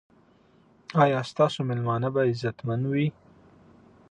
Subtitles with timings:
[1.03, 3.07] ایا ستاسو میلمانه به عزتمن وي؟